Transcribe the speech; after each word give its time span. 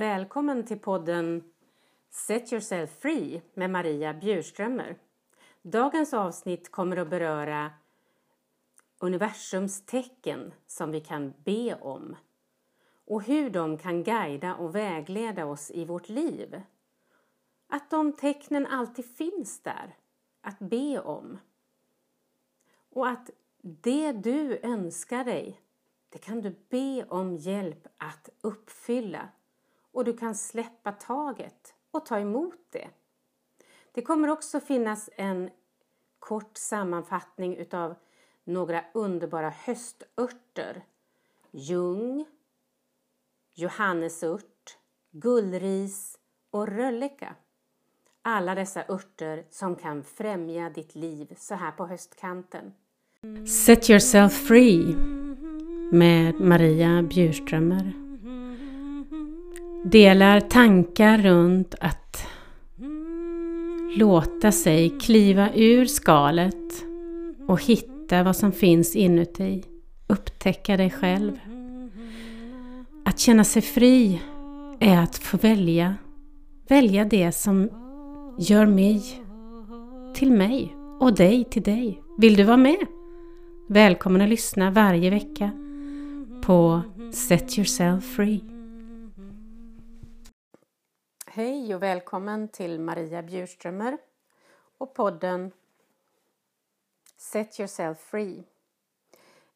Välkommen 0.00 0.66
till 0.66 0.78
podden 0.78 1.44
Set 2.10 2.52
yourself 2.52 2.90
free 3.00 3.42
med 3.54 3.70
Maria 3.70 4.14
Bjurströmer. 4.14 4.96
Dagens 5.62 6.14
avsnitt 6.14 6.70
kommer 6.70 6.96
att 6.96 7.10
beröra 7.10 7.70
universums 8.98 9.86
tecken 9.86 10.52
som 10.66 10.90
vi 10.90 11.00
kan 11.00 11.34
be 11.44 11.74
om 11.74 12.16
och 13.06 13.22
hur 13.22 13.50
de 13.50 13.78
kan 13.78 14.02
guida 14.02 14.54
och 14.54 14.74
vägleda 14.74 15.46
oss 15.46 15.70
i 15.70 15.84
vårt 15.84 16.08
liv. 16.08 16.62
Att 17.68 17.90
de 17.90 18.12
tecknen 18.12 18.66
alltid 18.66 19.16
finns 19.16 19.62
där 19.62 19.96
att 20.40 20.58
be 20.58 21.00
om. 21.00 21.38
Och 22.90 23.08
att 23.08 23.30
det 23.62 24.12
du 24.12 24.60
önskar 24.62 25.24
dig, 25.24 25.60
det 26.08 26.18
kan 26.18 26.40
du 26.40 26.56
be 26.68 27.04
om 27.08 27.36
hjälp 27.36 27.86
att 27.96 28.28
uppfylla 28.40 29.28
och 29.92 30.04
du 30.04 30.16
kan 30.16 30.34
släppa 30.34 30.92
taget 30.92 31.74
och 31.90 32.06
ta 32.06 32.18
emot 32.18 32.66
det. 32.70 32.88
Det 33.92 34.02
kommer 34.02 34.28
också 34.28 34.60
finnas 34.60 35.10
en 35.16 35.50
kort 36.18 36.56
sammanfattning 36.56 37.56
utav 37.56 37.94
några 38.44 38.84
underbara 38.94 39.50
höstörter. 39.50 40.84
Ljung, 41.50 42.26
johannesört, 43.54 44.78
gullris 45.10 46.18
och 46.50 46.68
rölleka. 46.68 47.34
Alla 48.22 48.54
dessa 48.54 48.84
örter 48.88 49.44
som 49.50 49.76
kan 49.76 50.04
främja 50.04 50.70
ditt 50.70 50.94
liv 50.94 51.34
så 51.38 51.54
här 51.54 51.72
på 51.72 51.86
höstkanten. 51.86 52.72
Set 53.46 53.90
yourself 53.90 54.32
free 54.32 54.94
med 55.92 56.40
Maria 56.40 57.02
Bjurströmer 57.02 58.09
delar 59.84 60.40
tankar 60.40 61.18
runt 61.18 61.74
att 61.80 62.26
låta 63.96 64.52
sig 64.52 64.98
kliva 65.00 65.48
ur 65.54 65.86
skalet 65.86 66.84
och 67.48 67.62
hitta 67.62 68.22
vad 68.22 68.36
som 68.36 68.52
finns 68.52 68.96
inuti. 68.96 69.64
Upptäcka 70.06 70.76
dig 70.76 70.90
själv. 70.90 71.32
Att 73.04 73.18
känna 73.18 73.44
sig 73.44 73.62
fri 73.62 74.20
är 74.80 74.98
att 74.98 75.18
få 75.18 75.36
välja. 75.36 75.94
Välja 76.68 77.04
det 77.04 77.32
som 77.32 77.68
gör 78.38 78.66
mig 78.66 79.22
till 80.14 80.32
mig 80.32 80.76
och 81.00 81.14
dig 81.14 81.44
till 81.44 81.62
dig. 81.62 82.02
Vill 82.18 82.36
du 82.36 82.44
vara 82.44 82.56
med? 82.56 82.86
Välkommen 83.68 84.20
att 84.20 84.28
lyssna 84.28 84.70
varje 84.70 85.10
vecka 85.10 85.50
på 86.42 86.82
Set 87.12 87.58
Yourself 87.58 88.04
Free. 88.04 88.59
Hej 91.40 91.74
och 91.74 91.82
välkommen 91.82 92.48
till 92.48 92.80
Maria 92.80 93.22
Bjurströmer 93.22 93.98
och 94.78 94.94
podden 94.94 95.52
Set 97.16 97.60
yourself 97.60 97.98
free. 97.98 98.44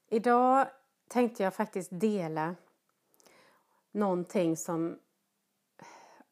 Idag 0.09 0.67
tänkte 1.09 1.43
jag 1.43 1.55
faktiskt 1.55 1.89
dela 1.93 2.55
någonting 3.93 4.57
som... 4.57 4.99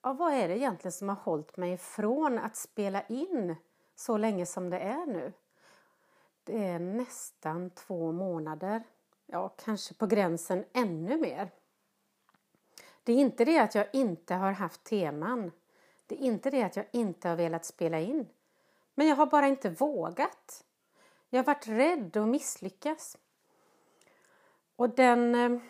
Ja, 0.03 0.13
vad 0.13 0.33
är 0.33 0.49
det 0.49 0.59
egentligen 0.59 0.93
som 0.93 1.09
har 1.09 1.17
hållit 1.17 1.57
mig 1.57 1.73
ifrån 1.73 2.39
att 2.39 2.57
spela 2.57 3.03
in 3.03 3.57
så 3.95 4.17
länge 4.17 4.47
som 4.47 4.71
det 4.71 4.79
är 4.79 5.07
nu? 5.07 5.33
Det 6.45 6.65
är 6.65 6.79
nästan 6.79 7.71
två 7.71 8.13
månader. 8.13 8.83
Ja, 9.27 9.49
kanske 9.49 9.95
på 9.95 10.07
gränsen 10.07 10.65
ännu 10.73 11.17
mer. 11.17 11.51
Det 13.05 13.13
är 13.13 13.17
inte 13.17 13.45
det 13.45 13.59
att 13.59 13.75
jag 13.75 13.87
inte 13.93 14.35
har 14.35 14.53
haft 14.53 14.85
teman. 14.85 15.53
Det 16.07 16.15
är 16.15 16.19
inte 16.19 16.51
det 16.51 16.63
att 16.63 16.77
jag 16.77 16.87
inte 16.93 17.29
har 17.29 17.37
velat 17.37 17.65
spela 17.65 18.01
in. 18.01 18.29
Men 18.95 19.07
jag 19.07 19.17
har 19.17 19.27
bara 19.27 19.47
inte 19.47 19.71
vågat. 19.71 20.65
Jag 21.31 21.39
har 21.39 21.45
varit 21.45 21.69
rädd 21.69 22.17
att 22.17 22.29
misslyckas. 22.29 23.19
Och 24.77 24.91
den 24.91 25.35
eh, 25.35 25.61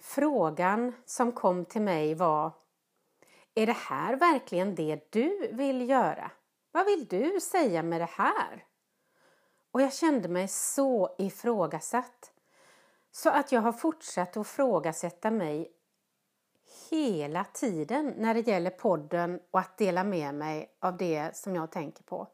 frågan 0.00 0.92
som 1.04 1.32
kom 1.32 1.64
till 1.64 1.82
mig 1.82 2.14
var 2.14 2.52
Är 3.54 3.66
det 3.66 3.76
här 3.76 4.16
verkligen 4.16 4.74
det 4.74 5.12
du 5.12 5.48
vill 5.52 5.88
göra? 5.88 6.30
Vad 6.72 6.86
vill 6.86 7.06
du 7.06 7.40
säga 7.40 7.82
med 7.82 8.00
det 8.00 8.10
här? 8.10 8.64
Och 9.70 9.82
jag 9.82 9.92
kände 9.92 10.28
mig 10.28 10.48
så 10.48 11.14
ifrågasatt. 11.18 12.32
Så 13.10 13.30
att 13.30 13.52
jag 13.52 13.60
har 13.60 13.72
fortsatt 13.72 14.36
att 14.36 14.46
ifrågasätta 14.46 15.30
mig 15.30 15.75
hela 16.90 17.44
tiden 17.44 18.14
när 18.16 18.34
det 18.34 18.46
gäller 18.46 18.70
podden 18.70 19.40
och 19.50 19.60
att 19.60 19.78
dela 19.78 20.04
med 20.04 20.34
mig 20.34 20.70
av 20.80 20.96
det 20.96 21.36
som 21.36 21.56
jag 21.56 21.70
tänker 21.70 22.02
på. 22.02 22.28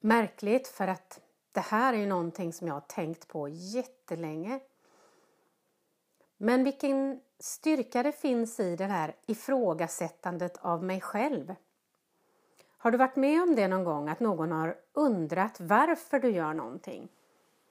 Märkligt 0.00 0.68
för 0.68 0.88
att 0.88 1.20
det 1.52 1.60
här 1.60 1.92
är 1.92 1.98
ju 1.98 2.06
någonting 2.06 2.52
som 2.52 2.66
jag 2.66 2.74
har 2.74 2.80
tänkt 2.80 3.28
på 3.28 3.48
jättelänge. 3.48 4.60
Men 6.36 6.64
vilken 6.64 7.20
styrka 7.38 8.02
det 8.02 8.12
finns 8.12 8.60
i 8.60 8.76
det 8.76 8.84
här 8.84 9.16
ifrågasättandet 9.26 10.58
av 10.60 10.84
mig 10.84 11.00
själv. 11.00 11.54
Har 12.82 12.90
du 12.90 12.98
varit 12.98 13.16
med 13.16 13.42
om 13.42 13.54
det 13.54 13.68
någon 13.68 13.84
gång 13.84 14.08
att 14.08 14.20
någon 14.20 14.52
har 14.52 14.76
undrat 14.92 15.60
varför 15.60 16.20
du 16.20 16.30
gör 16.30 16.54
någonting 16.54 17.08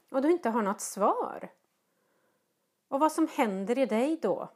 och 0.09 0.21
du 0.21 0.31
inte 0.31 0.49
har 0.49 0.61
något 0.61 0.81
svar? 0.81 1.49
Och 2.91 2.99
vad 2.99 3.11
som 3.11 3.27
händer 3.27 3.77
i 3.77 3.85
dig 3.85 4.19
då. 4.21 4.49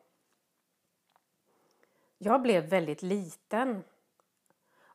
Jag 2.18 2.42
blev 2.42 2.70
väldigt 2.70 3.02
liten 3.02 3.84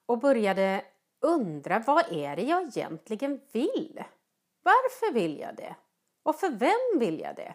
och 0.06 0.18
började 0.18 0.84
undra 1.20 1.78
vad 1.78 2.12
är 2.12 2.36
det 2.36 2.42
jag 2.42 2.62
egentligen 2.62 3.40
vill? 3.52 4.04
Varför 4.62 5.12
vill 5.12 5.38
jag 5.38 5.56
det? 5.56 5.76
Och 6.22 6.36
för 6.36 6.50
vem 6.50 7.00
vill 7.00 7.20
jag 7.20 7.36
det? 7.36 7.54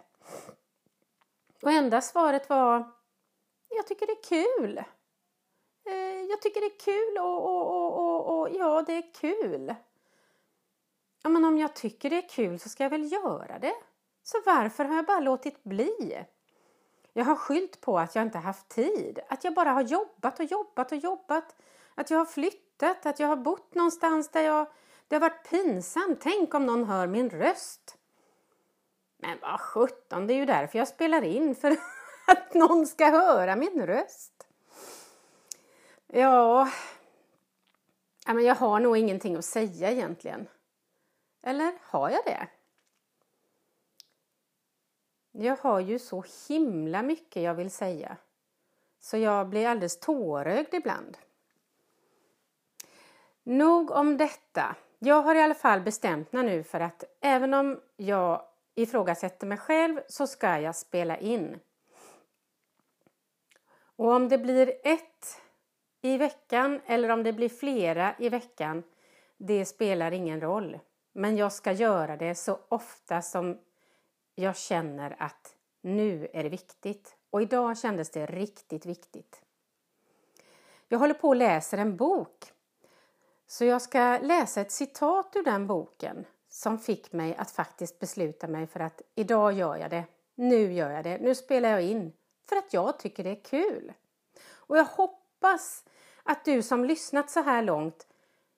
Och 1.62 1.72
enda 1.72 2.02
svaret 2.02 2.50
var 2.50 2.92
jag 3.70 3.88
tycker 3.88 4.08
det 4.08 4.14
är 4.14 4.56
kul. 4.56 4.78
Eh, 5.86 6.22
jag 6.30 6.42
tycker 6.42 6.62
det 6.62 6.68
är 6.68 6.80
kul 6.80 7.18
och, 7.18 7.44
och, 7.44 7.68
och, 7.68 7.98
och, 7.98 8.40
och 8.40 8.50
ja, 8.56 8.82
det 8.82 8.94
är 8.94 9.14
kul. 9.14 9.76
Ja, 11.24 11.30
men 11.30 11.46
om 11.46 11.58
jag 11.58 11.76
tycker 11.76 12.10
det 12.10 12.18
är 12.18 12.30
kul 12.30 12.60
så 12.60 12.70
ska 12.70 12.84
jag 12.84 12.90
väl 12.90 13.12
göra 13.12 13.60
det. 13.60 13.76
Så 14.26 14.38
varför 14.46 14.86
har 14.86 14.96
jag 14.96 15.06
bara 15.06 15.20
låtit 15.20 15.64
bli? 15.64 16.26
Jag 17.14 17.26
har 17.26 17.36
skyllt 17.36 17.82
på 17.82 18.00
att 18.00 18.16
jag 18.16 18.22
inte 18.22 18.38
haft 18.38 18.70
tid, 18.70 19.20
att 19.30 19.44
jag 19.44 19.54
bara 19.54 19.72
har 19.72 19.82
jobbat 19.82 20.40
och 20.40 20.46
jobbat 20.46 20.92
och 20.92 20.98
jobbat, 20.98 21.56
att 21.96 22.10
jag 22.10 22.18
har 22.18 22.26
flyttat, 22.26 23.06
att 23.06 23.20
jag 23.20 23.28
har 23.28 23.36
bott 23.36 23.76
någonstans 23.76 24.30
där 24.30 24.42
jag... 24.42 24.68
Det 25.08 25.16
har 25.16 25.20
varit 25.20 25.50
pinsamt. 25.50 26.22
Tänk 26.22 26.54
om 26.54 26.66
någon 26.66 26.84
hör 26.84 27.08
min 27.08 27.30
röst. 27.30 27.98
Men 29.18 29.38
vad 29.42 29.60
sjutton, 29.60 30.28
det 30.28 30.34
är 30.34 30.36
ju 30.36 30.46
därför 30.46 30.78
jag 30.78 30.88
spelar 30.88 31.22
in, 31.22 31.56
för 31.56 31.72
att 32.28 32.54
någon 32.54 32.88
ska 32.88 33.06
höra 33.06 33.56
min 33.56 33.86
röst. 33.88 34.48
Ja, 36.08 36.70
jag 38.26 38.56
har 38.56 38.80
nog 38.80 38.98
ingenting 38.98 39.36
att 39.36 39.46
säga 39.46 39.92
egentligen. 39.92 40.48
Eller 41.44 41.74
har 41.82 42.10
jag 42.10 42.26
det? 42.26 42.48
Jag 45.38 45.58
har 45.62 45.80
ju 45.80 46.00
så 46.00 46.24
himla 46.48 47.02
mycket 47.02 47.44
jag 47.44 47.56
vill 47.56 47.72
säga. 47.72 48.18
Så 49.00 49.18
jag 49.18 49.50
blir 49.50 49.68
alldeles 49.68 50.00
tårögd 50.00 50.74
ibland. 50.74 51.18
Nog 53.44 53.92
om 53.92 54.18
detta. 54.18 54.76
Jag 55.00 55.22
har 55.22 55.36
i 55.36 55.42
alla 55.42 55.56
fall 55.56 55.82
bestämt 55.82 56.34
mig 56.34 56.44
nu 56.44 56.64
för 56.64 56.80
att 56.80 57.04
även 57.22 57.54
om 57.54 57.82
jag 57.96 58.42
ifrågasätter 58.76 59.48
mig 59.48 59.58
själv 59.58 60.02
så 60.08 60.28
ska 60.28 60.60
jag 60.60 60.76
spela 60.76 61.18
in. 61.18 61.60
Och 63.96 64.12
om 64.12 64.30
det 64.30 64.38
blir 64.38 64.74
ett 64.84 65.42
i 66.02 66.18
veckan 66.18 66.82
eller 66.86 67.10
om 67.10 67.24
det 67.24 67.34
blir 67.34 67.50
flera 67.50 68.16
i 68.20 68.30
veckan, 68.30 68.84
det 69.38 69.66
spelar 69.66 70.12
ingen 70.12 70.42
roll. 70.42 70.80
Men 71.14 71.38
jag 71.38 71.54
ska 71.54 71.72
göra 71.72 72.18
det 72.18 72.36
så 72.36 72.60
ofta 72.70 73.22
som 73.22 73.58
jag 74.36 74.58
känner 74.58 75.16
att 75.20 75.56
nu 75.82 76.28
är 76.34 76.44
det 76.44 76.50
viktigt. 76.50 77.16
Och 77.30 77.42
idag 77.42 77.78
kändes 77.78 78.10
det 78.10 78.26
riktigt 78.26 78.86
viktigt. 78.86 79.42
Jag 80.88 81.00
håller 81.00 81.14
på 81.14 81.28
och 81.28 81.36
läser 81.36 81.78
en 81.78 81.98
bok. 81.98 82.52
Så 83.48 83.66
jag 83.66 83.82
ska 83.82 84.20
läsa 84.22 84.62
ett 84.62 84.72
citat 84.72 85.36
ur 85.36 85.44
den 85.44 85.68
boken 85.68 86.26
som 86.50 86.80
fick 86.80 87.14
mig 87.14 87.36
att 87.36 87.52
faktiskt 87.52 88.00
besluta 88.00 88.48
mig 88.48 88.68
för 88.68 88.80
att 88.80 89.02
idag 89.16 89.54
gör 89.54 89.76
jag 89.76 89.90
det. 89.90 90.04
Nu 90.36 90.74
gör 90.74 90.92
jag 90.92 91.04
det. 91.04 91.18
Nu 91.18 91.36
spelar 91.36 91.70
jag 91.70 91.82
in. 91.82 92.14
För 92.50 92.56
att 92.56 92.74
jag 92.74 93.00
tycker 93.00 93.24
det 93.24 93.30
är 93.30 93.44
kul. 93.44 93.94
Och 94.52 94.78
jag 94.78 94.86
hoppas 94.86 95.84
att 96.24 96.46
du 96.46 96.62
som 96.62 96.86
lyssnat 96.86 97.30
så 97.30 97.42
här 97.42 97.62
långt 97.62 98.08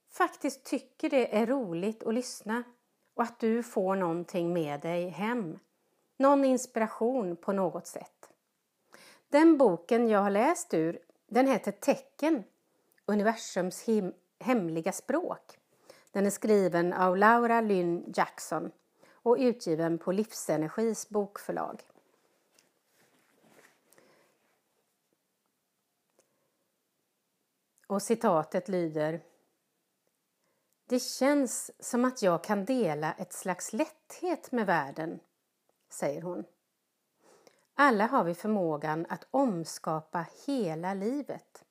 faktiskt 0.10 0.66
tycker 0.66 1.10
det 1.10 1.36
är 1.38 1.46
roligt 1.46 2.04
att 2.04 2.14
lyssna 2.14 2.64
och 3.14 3.24
att 3.24 3.40
du 3.40 3.64
får 3.64 3.96
någonting 3.96 4.54
med 4.54 4.82
dig 4.82 5.10
hem 5.10 5.60
någon 6.18 6.46
inspiration 6.46 7.36
på 7.36 7.54
något 7.54 7.88
sätt. 7.88 8.30
Den 9.30 9.58
boken 9.58 10.08
jag 10.08 10.20
har 10.20 10.30
läst 10.30 10.74
ur, 10.74 11.00
den 11.28 11.48
heter 11.48 11.72
Tecken, 11.72 12.44
universums 13.06 13.86
hemliga 14.40 14.92
språk. 14.92 15.58
Den 16.12 16.26
är 16.26 16.30
skriven 16.30 16.94
av 16.94 17.18
Laura 17.18 17.62
Lynn 17.62 18.14
Jackson 18.16 18.72
och 19.12 19.38
utgiven 19.40 19.98
på 19.98 20.12
Livsenergis 20.12 21.10
bokförlag. 21.10 21.82
Och 27.88 28.02
citatet 28.02 28.68
lyder 28.68 29.22
Det 30.86 31.00
känns 31.00 31.72
som 31.80 32.06
att 32.06 32.22
jag 32.22 32.44
kan 32.44 32.66
dela 32.66 33.14
ett 33.14 33.34
slags 33.34 33.74
lätthet 33.74 34.52
med 34.52 34.66
världen, 34.66 35.20
säger 35.90 36.22
hon. 36.22 36.46
Alla 37.74 38.06
har 38.06 38.24
vi 38.24 38.34
förmågan 38.34 39.06
att 39.10 39.28
omskapa 39.32 40.26
hela 40.46 40.94
livet. 40.94 41.64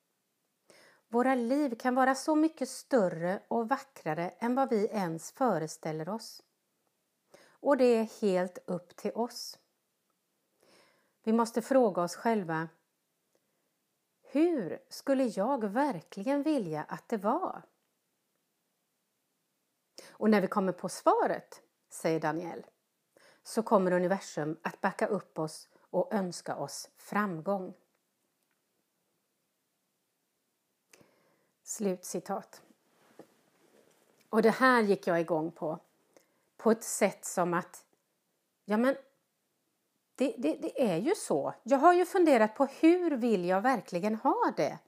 Våra 1.08 1.34
liv 1.34 1.74
kan 1.78 1.94
vara 1.94 2.14
så 2.14 2.34
mycket 2.34 2.68
större 2.68 3.42
och 3.48 3.68
vackrare 3.68 4.30
än 4.30 4.54
vad 4.54 4.70
vi 4.70 4.86
ens 4.86 5.32
föreställer 5.32 6.08
oss. 6.08 6.42
Och 7.48 7.76
det 7.76 7.84
är 7.84 8.20
helt 8.20 8.58
upp 8.66 8.96
till 8.96 9.12
oss. 9.12 9.58
Vi 11.22 11.32
måste 11.32 11.62
fråga 11.62 12.02
oss 12.02 12.16
själva 12.16 12.68
hur 14.36 14.78
skulle 14.88 15.24
jag 15.24 15.64
verkligen 15.64 16.42
vilja 16.42 16.82
att 16.82 17.08
det 17.08 17.16
var? 17.16 17.62
Och 20.10 20.30
när 20.30 20.40
vi 20.40 20.46
kommer 20.46 20.72
på 20.72 20.88
svaret, 20.88 21.62
säger 21.88 22.20
Daniel, 22.20 22.66
så 23.46 23.62
kommer 23.62 23.92
universum 23.92 24.56
att 24.62 24.80
backa 24.80 25.06
upp 25.06 25.38
oss 25.38 25.68
och 25.78 26.14
önska 26.14 26.56
oss 26.56 26.90
framgång. 26.96 27.74
Slutcitat. 31.62 32.62
Och 34.28 34.42
det 34.42 34.50
här 34.50 34.82
gick 34.82 35.06
jag 35.06 35.20
igång 35.20 35.50
på. 35.50 35.78
På 36.56 36.70
ett 36.70 36.82
sätt 36.82 37.24
som 37.24 37.54
att, 37.54 37.84
ja 38.64 38.76
men 38.76 38.96
det, 40.14 40.34
det, 40.38 40.54
det, 40.54 40.92
är 40.92 40.96
ju 40.96 41.14
så. 41.14 41.54
Jag 41.62 41.78
har 41.78 41.92
ju 41.92 42.06
funderat 42.06 42.54
på 42.54 42.66
hur 42.66 43.16
vill 43.16 43.44
jag 43.44 43.60
verkligen 43.60 44.14
ha 44.14 44.52
det? 44.56 44.78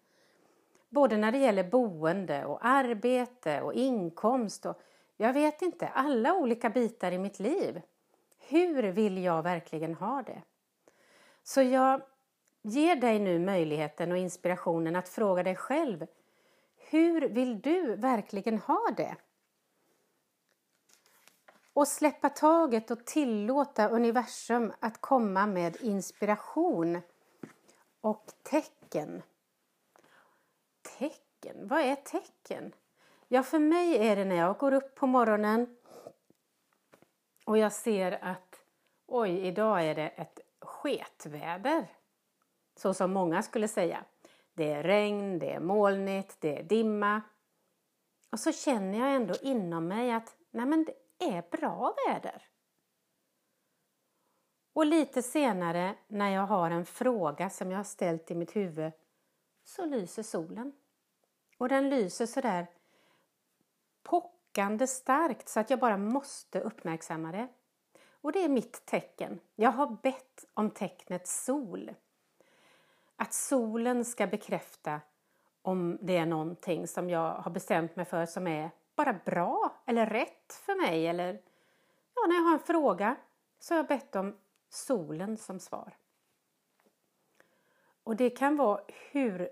Både 0.88 1.16
när 1.16 1.32
det 1.32 1.38
gäller 1.38 1.64
boende 1.64 2.44
och 2.44 2.66
arbete 2.66 3.62
och 3.62 3.74
inkomst 3.74 4.66
och 4.66 4.80
jag 5.16 5.32
vet 5.32 5.62
inte, 5.62 5.88
alla 5.88 6.34
olika 6.34 6.70
bitar 6.70 7.12
i 7.12 7.18
mitt 7.18 7.38
liv. 7.38 7.82
Hur 8.48 8.82
vill 8.82 9.18
jag 9.24 9.42
verkligen 9.42 9.94
ha 9.94 10.22
det? 10.22 10.42
Så 11.42 11.62
jag 11.62 12.02
ger 12.62 12.96
dig 12.96 13.18
nu 13.18 13.38
möjligheten 13.38 14.12
och 14.12 14.18
inspirationen 14.18 14.96
att 14.96 15.08
fråga 15.08 15.42
dig 15.42 15.56
själv. 15.56 16.06
Hur 16.76 17.28
vill 17.28 17.60
du 17.60 17.96
verkligen 17.96 18.58
ha 18.58 18.90
det? 18.96 19.16
Och 21.72 21.88
släppa 21.88 22.28
taget 22.28 22.90
och 22.90 23.04
tillåta 23.04 23.88
universum 23.88 24.72
att 24.80 25.00
komma 25.00 25.46
med 25.46 25.76
inspiration 25.80 27.00
och 28.00 28.26
tecken. 28.42 29.22
Tecken, 30.98 31.68
vad 31.68 31.80
är 31.80 31.96
tecken? 31.96 32.72
Ja, 33.28 33.42
för 33.42 33.58
mig 33.58 34.08
är 34.08 34.16
det 34.16 34.24
när 34.24 34.36
jag 34.36 34.58
går 34.58 34.72
upp 34.72 34.94
på 34.94 35.06
morgonen 35.06 35.77
och 37.48 37.58
jag 37.58 37.72
ser 37.72 38.24
att 38.24 38.62
oj, 39.06 39.46
idag 39.46 39.84
är 39.84 39.94
det 39.94 40.08
ett 40.08 40.40
sketväder. 40.60 41.86
Så 42.76 42.94
som 42.94 43.12
många 43.12 43.42
skulle 43.42 43.68
säga. 43.68 44.04
Det 44.54 44.72
är 44.72 44.82
regn, 44.82 45.38
det 45.38 45.52
är 45.52 45.60
molnigt, 45.60 46.36
det 46.40 46.58
är 46.58 46.62
dimma. 46.62 47.22
Och 48.30 48.40
så 48.40 48.52
känner 48.52 48.98
jag 48.98 49.14
ändå 49.14 49.34
inom 49.42 49.88
mig 49.88 50.12
att 50.12 50.36
nej 50.50 50.66
men 50.66 50.84
det 50.84 50.94
är 51.36 51.44
bra 51.50 51.94
väder. 52.06 52.42
Och 54.72 54.86
lite 54.86 55.22
senare 55.22 55.94
när 56.08 56.30
jag 56.30 56.46
har 56.46 56.70
en 56.70 56.86
fråga 56.86 57.50
som 57.50 57.70
jag 57.70 57.78
har 57.78 57.84
ställt 57.84 58.30
i 58.30 58.34
mitt 58.34 58.56
huvud 58.56 58.92
så 59.64 59.86
lyser 59.86 60.22
solen. 60.22 60.72
Och 61.58 61.68
den 61.68 61.90
lyser 61.90 62.26
sådär 62.26 62.66
pockande 64.58 64.86
starkt 64.86 65.48
så 65.48 65.60
att 65.60 65.70
jag 65.70 65.78
bara 65.78 65.96
måste 65.96 66.60
uppmärksamma 66.60 67.32
det. 67.32 67.48
Och 68.10 68.32
det 68.32 68.44
är 68.44 68.48
mitt 68.48 68.86
tecken. 68.86 69.40
Jag 69.54 69.70
har 69.70 69.96
bett 70.02 70.44
om 70.54 70.70
tecknet 70.70 71.26
sol. 71.26 71.94
Att 73.16 73.32
solen 73.32 74.04
ska 74.04 74.26
bekräfta 74.26 75.00
om 75.62 75.98
det 76.00 76.16
är 76.16 76.26
någonting 76.26 76.86
som 76.86 77.10
jag 77.10 77.34
har 77.34 77.50
bestämt 77.50 77.96
mig 77.96 78.04
för 78.04 78.26
som 78.26 78.46
är 78.46 78.70
bara 78.96 79.12
bra 79.24 79.82
eller 79.86 80.06
rätt 80.06 80.52
för 80.52 80.74
mig 80.74 81.06
eller 81.06 81.42
ja, 82.14 82.26
när 82.28 82.34
jag 82.34 82.42
har 82.42 82.52
en 82.52 82.66
fråga 82.66 83.16
så 83.58 83.74
har 83.74 83.78
jag 83.78 83.86
bett 83.86 84.16
om 84.16 84.36
solen 84.68 85.36
som 85.36 85.60
svar. 85.60 85.96
Och 88.04 88.16
det 88.16 88.30
kan 88.30 88.56
vara 88.56 88.80
hur 89.10 89.48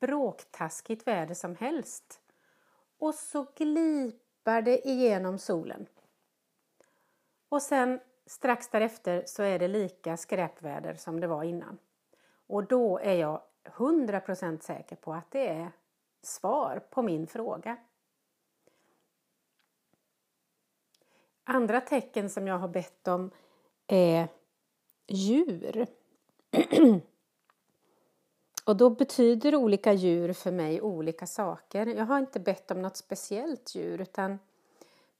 bråktaskigt 0.00 1.06
väder 1.06 1.34
som 1.34 1.56
helst. 1.56 2.20
Och 2.98 3.14
så 3.14 3.46
glipar 3.56 4.62
det 4.62 4.88
igenom 4.88 5.38
solen. 5.38 5.86
Och 7.48 7.62
sen 7.62 8.00
strax 8.26 8.68
därefter 8.68 9.22
så 9.26 9.42
är 9.42 9.58
det 9.58 9.68
lika 9.68 10.16
skräpväder 10.16 10.94
som 10.94 11.20
det 11.20 11.26
var 11.26 11.44
innan. 11.44 11.78
Och 12.46 12.64
då 12.64 12.98
är 12.98 13.14
jag 13.14 13.42
100% 13.64 14.60
säker 14.60 14.96
på 14.96 15.14
att 15.14 15.30
det 15.30 15.48
är 15.48 15.72
svar 16.22 16.82
på 16.90 17.02
min 17.02 17.26
fråga. 17.26 17.76
Andra 21.44 21.80
tecken 21.80 22.30
som 22.30 22.46
jag 22.46 22.58
har 22.58 22.68
bett 22.68 23.08
om 23.08 23.30
är 23.86 24.28
djur. 25.06 25.86
Och 28.66 28.76
då 28.76 28.90
betyder 28.90 29.56
olika 29.56 29.92
djur 29.92 30.32
för 30.32 30.52
mig 30.52 30.80
olika 30.80 31.26
saker. 31.26 31.86
Jag 31.86 32.04
har 32.04 32.18
inte 32.18 32.40
bett 32.40 32.70
om 32.70 32.82
något 32.82 32.96
speciellt 32.96 33.74
djur 33.74 34.00
utan 34.00 34.38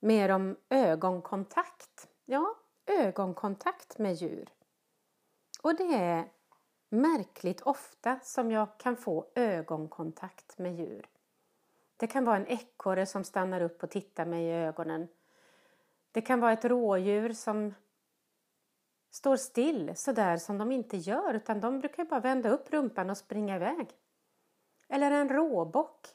mer 0.00 0.28
om 0.28 0.56
ögonkontakt. 0.68 2.08
Ja, 2.24 2.54
ögonkontakt 2.86 3.98
med 3.98 4.14
djur. 4.14 4.48
Och 5.62 5.76
det 5.76 5.94
är 5.94 6.28
märkligt 6.88 7.60
ofta 7.60 8.20
som 8.22 8.50
jag 8.50 8.78
kan 8.78 8.96
få 8.96 9.26
ögonkontakt 9.34 10.58
med 10.58 10.76
djur. 10.76 11.06
Det 11.96 12.06
kan 12.06 12.24
vara 12.24 12.36
en 12.36 12.46
ekorre 12.46 13.06
som 13.06 13.24
stannar 13.24 13.60
upp 13.60 13.82
och 13.82 13.90
tittar 13.90 14.24
mig 14.24 14.44
i 14.44 14.52
ögonen. 14.52 15.08
Det 16.12 16.20
kan 16.20 16.40
vara 16.40 16.52
ett 16.52 16.64
rådjur 16.64 17.32
som 17.32 17.74
står 19.16 19.36
still 19.36 19.96
sådär 19.96 20.36
som 20.36 20.58
de 20.58 20.72
inte 20.72 20.96
gör 20.96 21.34
utan 21.34 21.60
de 21.60 21.78
brukar 21.80 22.04
bara 22.04 22.20
vända 22.20 22.50
upp 22.50 22.72
rumpan 22.72 23.10
och 23.10 23.18
springa 23.18 23.56
iväg. 23.56 23.88
Eller 24.88 25.10
en 25.10 25.28
råbock 25.28 26.06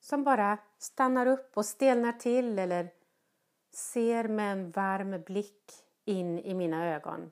som 0.00 0.24
bara 0.24 0.58
stannar 0.78 1.26
upp 1.26 1.56
och 1.56 1.66
stelnar 1.66 2.12
till 2.12 2.58
eller 2.58 2.88
ser 3.74 4.28
med 4.28 4.52
en 4.52 4.70
varm 4.70 5.22
blick 5.22 5.72
in 6.04 6.38
i 6.38 6.54
mina 6.54 6.94
ögon. 6.94 7.30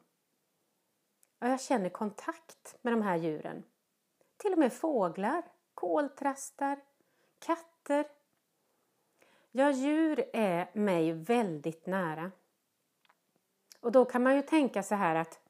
Och 1.41 1.49
jag 1.49 1.61
känner 1.61 1.89
kontakt 1.89 2.79
med 2.83 2.93
de 2.93 3.03
här 3.03 3.17
djuren. 3.17 3.65
Till 4.37 4.53
och 4.53 4.59
med 4.59 4.73
fåglar, 4.73 5.43
koltrastar, 5.75 6.81
katter. 7.39 8.07
Ja, 9.51 9.71
djur 9.71 10.25
är 10.33 10.71
mig 10.73 11.13
väldigt 11.13 11.87
nära. 11.87 12.31
Och 13.81 13.93
då 13.93 14.05
kan 14.05 14.23
man 14.23 14.37
ju 14.37 14.43
tänka 14.43 14.83
så 14.83 14.95
här 14.95 15.15
att 15.15 15.41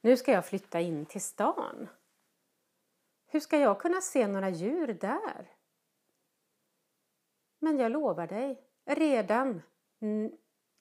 nu 0.00 0.16
ska 0.16 0.32
jag 0.32 0.46
flytta 0.46 0.80
in 0.80 1.06
till 1.06 1.20
stan. 1.20 1.88
Hur 3.26 3.40
ska 3.40 3.58
jag 3.58 3.80
kunna 3.80 4.00
se 4.00 4.26
några 4.26 4.50
djur 4.50 4.86
där? 4.86 5.50
Men 7.58 7.78
jag 7.78 7.92
lovar 7.92 8.26
dig, 8.26 8.62
redan 8.84 9.62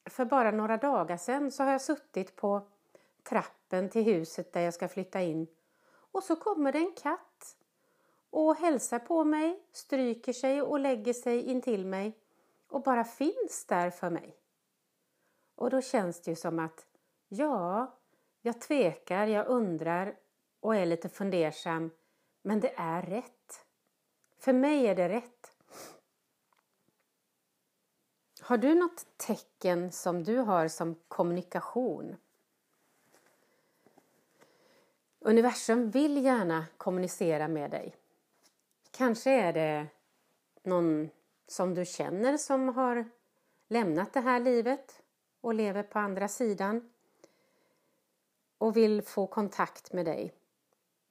för 0.10 0.26
bara 0.26 0.52
några 0.52 0.78
dagar 0.78 1.18
sedan 1.18 1.52
så 1.52 1.64
har 1.64 1.72
jag 1.72 1.82
suttit 1.82 2.36
på 2.36 2.68
trappen 3.24 3.90
till 3.90 4.04
huset 4.04 4.54
där 4.54 4.62
jag 4.62 4.74
ska 4.74 4.88
flytta 4.88 5.22
in 5.22 5.48
och 6.12 6.24
så 6.24 6.36
kommer 6.36 6.72
det 6.72 6.80
en 6.80 6.94
katt 6.94 7.58
och 8.30 8.56
hälsar 8.56 9.00
på 9.00 9.24
mig, 9.24 9.64
stryker 9.72 10.34
sig 10.34 10.62
och 10.62 10.80
lägger 10.80 11.14
sig 11.14 11.42
intill 11.42 11.86
mig 11.86 12.18
och 12.68 12.82
bara 12.82 13.04
finns 13.04 13.66
där 13.68 13.90
för 13.90 14.10
mig. 14.10 14.36
Och 15.56 15.70
då 15.70 15.82
känns 15.82 16.22
det 16.22 16.32
ju 16.32 16.36
som 16.36 16.60
att 16.60 16.86
ja, 17.28 17.98
jag 18.42 18.62
tvekar, 18.62 19.28
jag 19.28 19.48
undrar 19.48 20.16
och 20.60 20.76
är 20.76 20.86
lite 20.86 21.10
fundersam 21.10 21.92
men 22.42 22.60
det 22.60 22.74
är 22.78 23.02
rätt. 23.02 23.66
För 24.40 24.54
mig 24.54 24.88
är 24.88 24.96
det 24.96 25.10
rätt. 25.10 25.58
Har 28.42 28.58
du 28.58 28.76
något 28.76 29.18
tecken 29.18 29.92
som 29.92 30.24
du 30.24 30.38
har 30.38 30.68
som 30.68 30.96
kommunikation? 31.08 32.16
Universum 35.20 35.92
vill 35.92 36.24
gärna 36.24 36.66
kommunicera 36.78 37.48
med 37.48 37.72
dig. 37.72 37.96
Kanske 38.92 39.32
är 39.32 39.54
det 39.54 39.88
någon 40.64 41.10
som 41.48 41.74
du 41.74 41.86
känner 41.86 42.38
som 42.38 42.70
har 42.70 43.10
lämnat 43.68 44.14
det 44.14 44.22
här 44.22 44.40
livet 44.40 45.02
och 45.46 45.54
lever 45.54 45.84
på 45.84 46.00
andra 46.00 46.28
sidan 46.28 46.90
och 48.58 48.78
vill 48.78 49.02
få 49.02 49.28
kontakt 49.28 49.94
med 49.94 50.06
dig. 50.06 50.34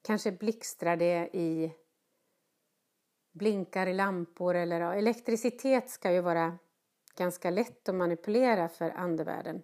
Kanske 0.03 0.33
blixtrar 0.33 0.97
det 0.97 1.31
i 1.33 1.75
blinkar 3.33 3.87
i 3.87 3.95
lampor 3.95 4.55
eller 4.55 4.81
ja, 4.81 4.95
elektricitet 4.95 5.91
ska 5.91 6.13
ju 6.13 6.21
vara 6.21 6.59
ganska 7.17 7.51
lätt 7.51 7.89
att 7.89 7.95
manipulera 7.95 8.69
för 8.69 8.91
andevärlden. 8.91 9.63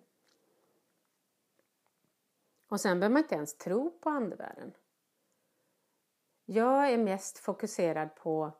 Och 2.69 2.81
sen 2.81 3.01
behöver 3.01 3.13
man 3.13 3.23
inte 3.23 3.35
ens 3.35 3.55
tro 3.55 3.99
på 4.01 4.11
andevärlden. 4.11 4.73
Jag 6.45 6.93
är 6.93 6.99
mest 6.99 7.39
fokuserad 7.39 8.15
på 8.15 8.53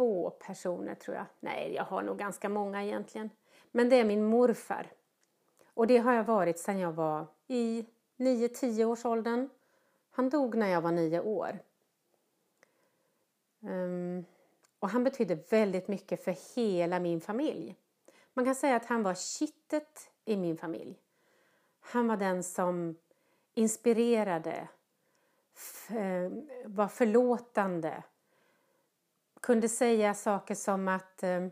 två 0.00 0.30
personer 0.30 0.94
tror 0.94 1.16
jag. 1.16 1.26
Nej, 1.40 1.74
jag 1.74 1.84
har 1.84 2.02
nog 2.02 2.18
ganska 2.18 2.48
många 2.48 2.84
egentligen. 2.84 3.30
Men 3.70 3.88
det 3.88 3.96
är 3.96 4.04
min 4.04 4.24
morfar. 4.24 4.86
Och 5.74 5.86
det 5.86 5.98
har 5.98 6.12
jag 6.12 6.24
varit 6.24 6.58
sedan 6.58 6.78
jag 6.78 6.92
var 6.92 7.26
i 7.46 7.86
9-10 8.16 8.84
års 8.84 9.04
åldern. 9.04 9.48
Han 10.10 10.30
dog 10.30 10.54
när 10.54 10.68
jag 10.68 10.80
var 10.80 10.92
nio 10.92 11.20
år. 11.20 11.58
Um, 13.60 14.24
och 14.78 14.88
han 14.88 15.04
betydde 15.04 15.34
väldigt 15.34 15.88
mycket 15.88 16.24
för 16.24 16.56
hela 16.56 17.00
min 17.00 17.20
familj. 17.20 17.76
Man 18.32 18.44
kan 18.44 18.54
säga 18.54 18.76
att 18.76 18.86
han 18.86 19.02
var 19.02 19.14
kittet 19.14 20.10
i 20.24 20.36
min 20.36 20.56
familj. 20.56 20.98
Han 21.80 22.08
var 22.08 22.16
den 22.16 22.42
som 22.42 22.96
inspirerade, 23.54 24.68
eh, 25.90 26.32
var 26.64 26.88
förlåtande, 26.88 28.02
kunde 29.40 29.68
säga 29.68 30.14
saker 30.14 30.54
som 30.54 30.88
att 30.88 31.22
eh, 31.22 31.46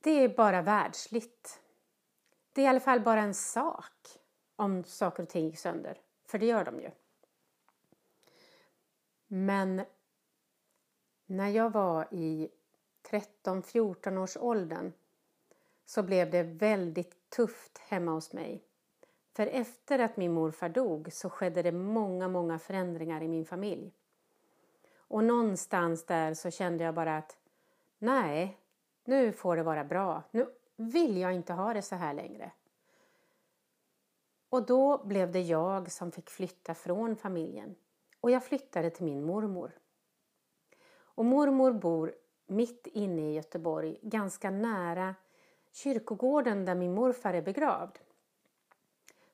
det 0.00 0.10
är 0.10 0.36
bara 0.36 0.62
världsligt. 0.62 1.60
Det 2.52 2.60
är 2.60 2.64
i 2.64 2.68
alla 2.68 2.80
fall 2.80 3.00
bara 3.00 3.20
en 3.20 3.34
sak 3.34 4.18
om 4.56 4.84
saker 4.84 5.22
och 5.22 5.28
ting 5.28 5.46
gick 5.46 5.58
sönder, 5.58 6.00
för 6.26 6.38
det 6.38 6.46
gör 6.46 6.64
de 6.64 6.80
ju. 6.80 6.90
Men 9.26 9.84
när 11.26 11.48
jag 11.48 11.70
var 11.70 12.08
i 12.10 12.48
13-14 13.10 14.18
års 14.18 14.36
åldern 14.36 14.92
så 15.84 16.02
blev 16.02 16.30
det 16.30 16.42
väldigt 16.42 17.30
tufft 17.30 17.78
hemma 17.78 18.10
hos 18.12 18.32
mig. 18.32 18.64
För 19.36 19.46
efter 19.46 19.98
att 19.98 20.16
min 20.16 20.32
morfar 20.32 20.68
dog 20.68 21.12
så 21.12 21.30
skedde 21.30 21.62
det 21.62 21.72
många, 21.72 22.28
många 22.28 22.58
förändringar 22.58 23.22
i 23.22 23.28
min 23.28 23.44
familj. 23.44 23.92
Och 25.08 25.24
någonstans 25.24 26.04
där 26.06 26.34
så 26.34 26.50
kände 26.50 26.84
jag 26.84 26.94
bara 26.94 27.16
att 27.16 27.36
nej, 27.98 28.58
nu 29.04 29.32
får 29.32 29.56
det 29.56 29.62
vara 29.62 29.84
bra. 29.84 30.22
Nu 30.30 30.46
vill 30.76 31.16
jag 31.16 31.34
inte 31.34 31.52
ha 31.52 31.74
det 31.74 31.82
så 31.82 31.94
här 31.94 32.14
längre. 32.14 32.52
Och 34.48 34.66
då 34.66 35.04
blev 35.04 35.32
det 35.32 35.40
jag 35.40 35.92
som 35.92 36.12
fick 36.12 36.30
flytta 36.30 36.74
från 36.74 37.16
familjen. 37.16 37.74
Och 38.20 38.30
jag 38.30 38.44
flyttade 38.44 38.90
till 38.90 39.04
min 39.04 39.24
mormor. 39.24 39.72
Och 41.00 41.24
mormor 41.24 41.72
bor 41.72 42.14
mitt 42.46 42.86
inne 42.86 43.30
i 43.30 43.34
Göteborg, 43.34 43.98
ganska 44.02 44.50
nära 44.50 45.14
kyrkogården 45.72 46.64
där 46.64 46.74
min 46.74 46.94
morfar 46.94 47.34
är 47.34 47.42
begravd. 47.42 47.98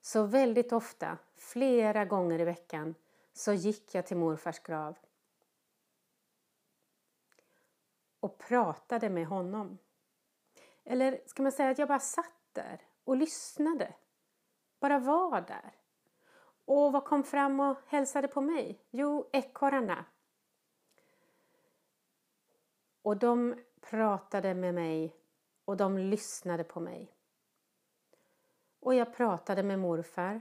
Så 0.00 0.22
väldigt 0.22 0.72
ofta, 0.72 1.18
flera 1.36 2.04
gånger 2.04 2.40
i 2.40 2.44
veckan, 2.44 2.94
så 3.32 3.52
gick 3.52 3.94
jag 3.94 4.06
till 4.06 4.16
morfars 4.16 4.58
grav 4.58 4.96
och 8.24 8.38
pratade 8.38 9.10
med 9.10 9.26
honom. 9.26 9.78
Eller 10.84 11.20
ska 11.26 11.42
man 11.42 11.52
säga 11.52 11.70
att 11.70 11.78
jag 11.78 11.88
bara 11.88 12.00
satt 12.00 12.34
där 12.52 12.80
och 13.04 13.16
lyssnade. 13.16 13.94
Bara 14.80 14.98
var 14.98 15.40
där. 15.40 15.74
Och 16.64 16.92
vad 16.92 17.04
kom 17.04 17.24
fram 17.24 17.60
och 17.60 17.76
hälsade 17.86 18.28
på 18.28 18.40
mig? 18.40 18.80
Jo, 18.90 19.30
ekorrarna. 19.32 20.04
Och 23.02 23.16
de 23.16 23.64
pratade 23.80 24.54
med 24.54 24.74
mig 24.74 25.16
och 25.64 25.76
de 25.76 25.98
lyssnade 25.98 26.64
på 26.64 26.80
mig. 26.80 27.16
Och 28.80 28.94
jag 28.94 29.14
pratade 29.14 29.62
med 29.62 29.78
morfar 29.78 30.40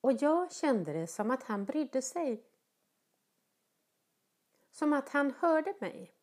och 0.00 0.12
jag 0.12 0.52
kände 0.52 0.92
det 0.92 1.06
som 1.06 1.30
att 1.30 1.42
han 1.42 1.64
brydde 1.64 2.02
sig. 2.02 2.44
Som 4.70 4.92
att 4.92 5.08
han 5.08 5.34
hörde 5.40 5.74
mig. 5.80 6.15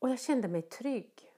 Och 0.00 0.10
jag 0.10 0.20
kände 0.20 0.48
mig 0.48 0.62
trygg. 0.62 1.30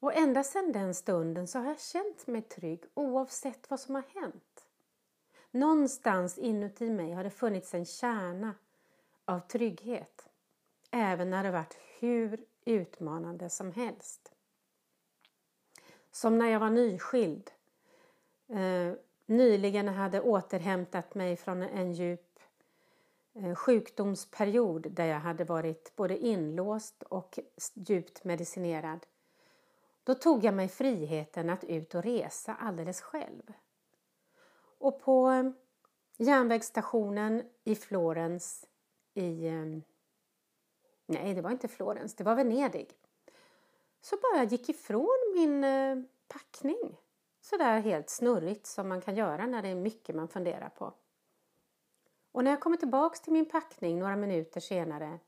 Och 0.00 0.14
ända 0.14 0.44
sedan 0.44 0.72
den 0.72 0.94
stunden 0.94 1.48
så 1.48 1.58
har 1.58 1.66
jag 1.66 1.80
känt 1.80 2.26
mig 2.26 2.42
trygg 2.42 2.84
oavsett 2.94 3.70
vad 3.70 3.80
som 3.80 3.94
har 3.94 4.04
hänt. 4.20 4.66
Någonstans 5.50 6.38
inuti 6.38 6.90
mig 6.90 7.12
har 7.12 7.24
det 7.24 7.30
funnits 7.30 7.74
en 7.74 7.84
kärna 7.84 8.54
av 9.24 9.40
trygghet. 9.40 10.28
Även 10.90 11.30
när 11.30 11.44
det 11.44 11.50
varit 11.50 11.78
hur 11.98 12.44
utmanande 12.64 13.50
som 13.50 13.72
helst. 13.72 14.32
Som 16.10 16.38
när 16.38 16.48
jag 16.48 16.60
var 16.60 16.70
nyskild. 16.70 17.50
Eh, 18.48 18.92
nyligen 19.26 19.88
hade 19.88 20.20
återhämtat 20.20 21.14
mig 21.14 21.36
från 21.36 21.62
en 21.62 21.92
djup 21.92 22.23
Eh, 23.36 23.54
sjukdomsperiod 23.54 24.90
där 24.90 25.06
jag 25.06 25.20
hade 25.20 25.44
varit 25.44 25.96
både 25.96 26.18
inlåst 26.18 27.02
och 27.02 27.38
djupt 27.74 28.24
medicinerad. 28.24 29.06
Då 30.04 30.14
tog 30.14 30.44
jag 30.44 30.54
mig 30.54 30.68
friheten 30.68 31.50
att 31.50 31.64
ut 31.64 31.94
och 31.94 32.02
resa 32.02 32.54
alldeles 32.54 33.00
själv. 33.00 33.52
Och 34.78 35.00
på 35.00 35.30
eh, 35.30 35.50
järnvägsstationen 36.16 37.42
i 37.64 37.74
Florens 37.74 38.66
i... 39.14 39.46
Eh, 39.46 39.78
nej, 41.06 41.34
det 41.34 41.42
var 41.42 41.50
inte 41.50 41.68
Florens, 41.68 42.14
det 42.14 42.24
var 42.24 42.34
Venedig. 42.34 42.96
Så 44.00 44.16
bara 44.16 44.44
gick 44.44 44.68
ifrån 44.68 45.32
min 45.34 45.64
packning. 46.28 46.96
Sådär 47.40 47.80
helt 47.80 48.10
snurrigt 48.10 48.66
som 48.66 48.88
man 48.88 49.00
kan 49.00 49.16
göra 49.16 49.46
när 49.46 49.62
det 49.62 49.68
är 49.68 49.74
mycket 49.74 50.16
man 50.16 50.28
funderar 50.28 50.68
på. 50.68 50.92
Och 52.34 52.44
när 52.44 52.50
jag 52.50 52.60
kommer 52.60 52.76
tillbaks 52.76 53.20
till 53.20 53.32
min 53.32 53.48
packning 53.48 53.98
några 53.98 54.16
minuter 54.16 54.60
senare, 54.60 55.18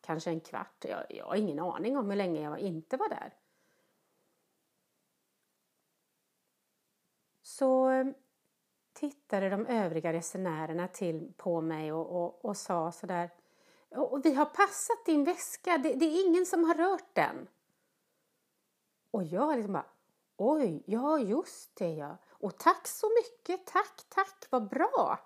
kanske 0.00 0.30
en 0.30 0.40
kvart, 0.40 0.84
jag, 0.88 1.06
jag 1.10 1.26
har 1.26 1.36
ingen 1.36 1.58
aning 1.58 1.96
om 1.96 2.10
hur 2.10 2.16
länge 2.16 2.42
jag 2.42 2.58
inte 2.58 2.96
var 2.96 3.08
där. 3.08 3.34
Så 7.42 7.90
eh, 7.90 8.06
tittade 8.92 9.50
de 9.50 9.66
övriga 9.66 10.12
resenärerna 10.12 10.88
till 10.88 11.32
på 11.36 11.60
mig 11.60 11.92
och, 11.92 12.22
och, 12.22 12.44
och 12.44 12.56
sa 12.56 12.92
sådär 12.92 13.30
och 13.90 14.24
vi 14.24 14.34
har 14.34 14.46
passat 14.46 15.04
din 15.06 15.24
väska, 15.24 15.78
det, 15.78 15.94
det, 15.94 16.04
är 16.04 16.26
ingen 16.26 16.46
som 16.46 16.64
har 16.64 16.74
rört 16.74 17.14
den. 17.14 17.48
Och 19.10 19.24
jag 19.24 19.56
liksom 19.56 19.72
bara, 19.72 19.86
oj, 20.36 20.82
ja 20.86 21.18
just 21.18 21.76
det 21.76 21.94
ja. 21.94 22.16
Och 22.28 22.58
tack 22.58 22.86
så 22.88 23.10
mycket, 23.22 23.66
tack, 23.66 24.04
tack, 24.08 24.46
vad 24.50 24.68
bra. 24.68 25.18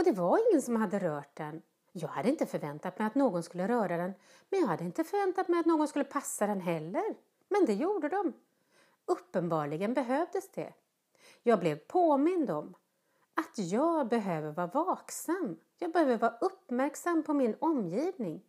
Och 0.00 0.06
det 0.06 0.12
var 0.12 0.50
ingen 0.50 0.62
som 0.62 0.76
hade 0.76 0.98
rört 0.98 1.36
den. 1.36 1.62
Jag 1.92 2.08
hade 2.08 2.28
inte 2.28 2.46
förväntat 2.46 2.98
mig 2.98 3.06
att 3.06 3.14
någon 3.14 3.42
skulle 3.42 3.68
röra 3.68 3.96
den, 3.96 4.14
men 4.50 4.60
jag 4.60 4.66
hade 4.66 4.84
inte 4.84 5.04
förväntat 5.04 5.48
mig 5.48 5.60
att 5.60 5.66
någon 5.66 5.88
skulle 5.88 6.04
passa 6.04 6.46
den 6.46 6.60
heller. 6.60 7.14
Men 7.48 7.66
det 7.66 7.74
gjorde 7.74 8.08
de. 8.08 8.32
Uppenbarligen 9.04 9.94
behövdes 9.94 10.50
det. 10.50 10.72
Jag 11.42 11.60
blev 11.60 11.76
påmind 11.76 12.50
om 12.50 12.74
att 13.34 13.58
jag 13.58 14.08
behöver 14.08 14.52
vara 14.52 14.66
vaksam. 14.66 15.56
Jag 15.78 15.92
behöver 15.92 16.16
vara 16.16 16.38
uppmärksam 16.40 17.22
på 17.22 17.34
min 17.34 17.56
omgivning. 17.58 18.42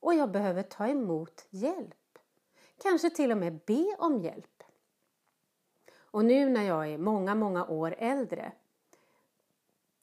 Och 0.00 0.14
jag 0.14 0.30
behöver 0.30 0.62
ta 0.62 0.86
emot 0.86 1.46
hjälp. 1.50 2.18
Kanske 2.82 3.10
till 3.10 3.32
och 3.32 3.38
med 3.38 3.60
be 3.66 3.96
om 3.98 4.18
hjälp. 4.18 4.62
Och 5.96 6.24
nu 6.24 6.48
när 6.48 6.62
jag 6.62 6.88
är 6.88 6.98
många, 6.98 7.34
många 7.34 7.66
år 7.66 7.94
äldre, 7.98 8.52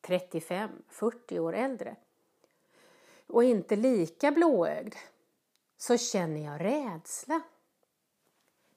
35, 0.09 0.69
40 0.87 1.39
år 1.39 1.53
äldre 1.53 1.95
och 3.27 3.43
inte 3.43 3.75
lika 3.75 4.31
blåögd, 4.31 4.95
så 5.77 5.97
känner 5.97 6.45
jag 6.45 6.61
rädsla. 6.61 7.41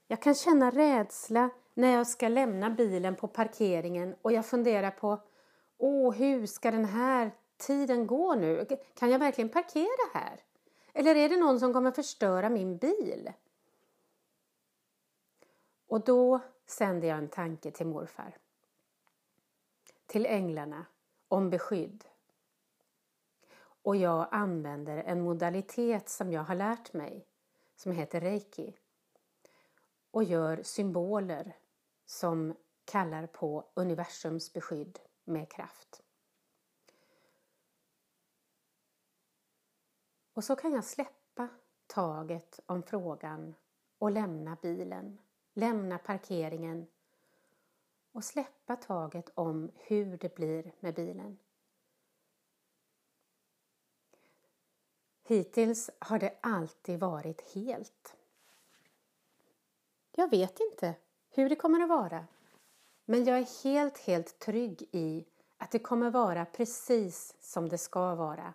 Jag 0.07 0.23
kan 0.23 0.35
känna 0.35 0.71
rädsla 0.71 1.51
när 1.75 1.93
jag 1.93 2.07
ska 2.07 2.29
lämna 2.29 2.71
bilen 2.71 3.17
på 3.17 3.29
parkeringen 3.29 4.17
och 4.23 4.33
jag 4.33 4.47
funderar 4.47 4.91
på 4.91 5.19
Åh, 5.79 6.15
hur 6.15 6.47
ska 6.47 6.71
den 6.71 6.85
här 6.85 7.31
tiden 7.57 8.07
gå 8.07 8.35
nu? 8.35 8.67
Kan 8.95 9.11
jag 9.11 9.19
verkligen 9.19 9.49
parkera 9.49 10.11
här? 10.15 10.41
Eller 10.93 11.15
är 11.15 11.29
det 11.29 11.37
någon 11.37 11.61
som 11.61 11.73
kommer 11.73 11.91
förstöra 11.91 12.49
min 12.49 12.77
bil? 12.77 13.33
Och 15.87 16.05
då 16.05 16.41
sänder 16.67 17.09
jag 17.09 17.19
en 17.19 17.29
tanke 17.29 17.71
till 17.71 17.87
morfar. 17.87 18.37
Till 20.07 20.27
änglarna 20.27 20.87
om 21.33 21.51
beskydd. 21.51 22.05
Och 23.83 23.97
jag 23.97 24.29
använder 24.31 24.97
en 24.97 25.21
modalitet 25.21 26.09
som 26.09 26.33
jag 26.33 26.43
har 26.43 26.55
lärt 26.55 26.93
mig 26.93 27.27
som 27.77 27.93
heter 27.93 28.21
reiki 28.21 28.77
och 30.11 30.25
gör 30.25 30.63
symboler 30.63 31.57
som 32.07 32.57
kallar 32.85 33.27
på 33.27 33.71
universums 33.75 34.53
beskydd 34.53 34.99
med 35.25 35.51
kraft. 35.51 36.03
Och 40.33 40.45
så 40.45 40.57
kan 40.57 40.73
jag 40.73 40.85
släppa 40.85 41.49
taget 41.87 42.61
om 42.67 42.83
frågan 42.83 43.55
och 43.99 44.11
lämna 44.11 44.57
bilen, 44.63 45.19
lämna 45.55 45.99
parkeringen 45.99 46.87
och 48.13 48.25
släppa 48.25 48.77
taget 48.77 49.31
om 49.35 49.71
hur 49.75 50.17
det 50.17 50.35
blir 50.35 50.73
med 50.81 50.95
bilen. 50.95 51.39
Hittills 55.25 55.91
har 55.99 56.19
det 56.19 56.39
alltid 56.41 57.01
varit 57.01 57.55
helt. 57.55 58.17
Jag 60.13 60.31
vet 60.31 60.61
inte 60.61 60.95
hur 61.31 61.49
det 61.49 61.57
kommer 61.57 61.81
att 61.81 61.89
vara. 61.89 62.27
Men 63.05 63.25
jag 63.25 63.39
är 63.39 63.65
helt, 63.65 63.99
helt 63.99 64.39
trygg 64.39 64.89
i 64.93 65.27
att 65.57 65.71
det 65.71 65.79
kommer 65.79 66.11
vara 66.11 66.45
precis 66.45 67.37
som 67.41 67.69
det 67.69 67.79
ska 67.79 68.15
vara 68.15 68.55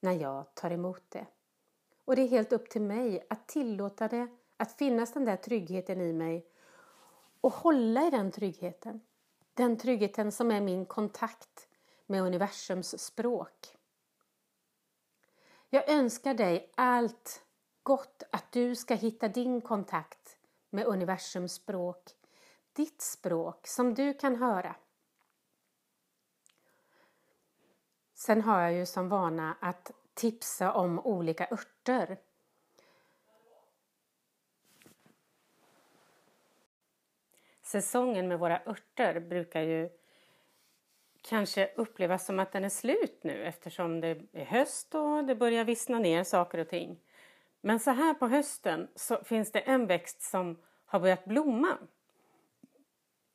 när 0.00 0.12
jag 0.12 0.54
tar 0.54 0.70
emot 0.70 1.02
det. 1.08 1.26
Och 2.04 2.16
det 2.16 2.22
är 2.22 2.28
helt 2.28 2.52
upp 2.52 2.68
till 2.68 2.82
mig 2.82 3.26
att 3.30 3.48
tillåta 3.48 4.08
det 4.08 4.28
att 4.56 4.72
finnas 4.72 5.12
den 5.12 5.24
där 5.24 5.36
tryggheten 5.36 6.00
i 6.00 6.12
mig 6.12 6.46
och 7.46 7.52
hålla 7.52 8.06
i 8.06 8.10
den 8.10 8.32
tryggheten. 8.32 9.00
Den 9.54 9.78
tryggheten 9.78 10.32
som 10.32 10.50
är 10.50 10.60
min 10.60 10.86
kontakt 10.86 11.68
med 12.06 12.22
universums 12.22 13.02
språk. 13.02 13.76
Jag 15.70 15.88
önskar 15.88 16.34
dig 16.34 16.72
allt 16.74 17.44
gott 17.82 18.22
att 18.32 18.52
du 18.52 18.76
ska 18.76 18.94
hitta 18.94 19.28
din 19.28 19.60
kontakt 19.60 20.38
med 20.70 20.86
universums 20.86 21.52
språk. 21.52 22.10
Ditt 22.72 23.00
språk 23.00 23.66
som 23.66 23.94
du 23.94 24.14
kan 24.14 24.36
höra. 24.36 24.76
Sen 28.14 28.42
har 28.42 28.60
jag 28.60 28.72
ju 28.72 28.86
som 28.86 29.08
vana 29.08 29.56
att 29.60 29.90
tipsa 30.14 30.72
om 30.72 30.98
olika 30.98 31.48
örter. 31.50 32.18
Säsongen 37.66 38.28
med 38.28 38.38
våra 38.38 38.60
örter 38.66 39.20
brukar 39.20 39.62
ju 39.62 39.88
kanske 41.22 41.70
upplevas 41.76 42.26
som 42.26 42.38
att 42.38 42.52
den 42.52 42.64
är 42.64 42.68
slut 42.68 43.18
nu 43.22 43.44
eftersom 43.44 44.00
det 44.00 44.22
är 44.32 44.44
höst 44.44 44.94
och 44.94 45.24
det 45.24 45.34
börjar 45.34 45.64
vissna 45.64 45.98
ner 45.98 46.24
saker 46.24 46.58
och 46.58 46.68
ting. 46.68 47.00
Men 47.60 47.80
så 47.80 47.90
här 47.90 48.14
på 48.14 48.26
hösten 48.26 48.88
så 48.94 49.24
finns 49.24 49.52
det 49.52 49.60
en 49.60 49.86
växt 49.86 50.22
som 50.22 50.58
har 50.84 51.00
börjat 51.00 51.24
blomma. 51.24 51.78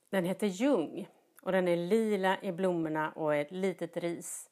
Den 0.10 0.26
heter 0.26 0.48
ljung 0.48 1.08
och 1.42 1.52
den 1.52 1.68
är 1.68 1.78
lila 1.78 2.42
i 2.42 2.52
blommorna 2.52 3.12
och 3.12 3.36
är 3.36 3.42
ett 3.42 3.52
litet 3.52 3.98
ris. 3.98 4.50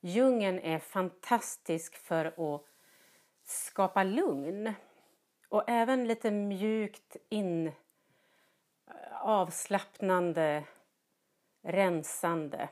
Ljungen 0.00 0.60
är 0.60 0.78
fantastisk 0.78 1.96
för 1.96 2.54
att 2.54 2.62
skapa 3.44 4.02
lugn 4.02 4.72
och 5.48 5.64
även 5.66 6.08
lite 6.08 6.30
mjukt 6.30 7.16
in 7.28 7.72
avslappnande, 9.24 10.64
rensande. 11.62 12.68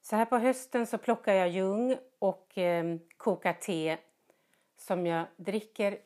Så 0.00 0.16
här 0.16 0.24
på 0.24 0.38
hösten 0.38 0.86
så 0.86 0.98
plockar 0.98 1.32
jag 1.32 1.48
ljung 1.48 1.98
och 2.18 2.58
eh, 2.58 2.96
kokar 3.16 3.52
te 3.52 3.98
som 4.76 5.06
jag 5.06 5.26
dricker 5.36 5.98